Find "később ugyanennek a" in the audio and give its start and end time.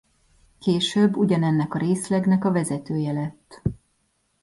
0.59-1.77